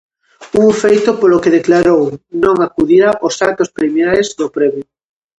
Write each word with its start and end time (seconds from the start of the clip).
Un 0.65 0.69
feito 0.81 1.11
polo 1.19 1.41
que 1.43 1.55
declarou 1.57 2.03
non 2.43 2.55
acudirá 2.67 3.09
ós 3.27 3.35
actos 3.49 3.71
preliminares 3.75 4.27
do 4.39 4.47
premio. 4.57 4.85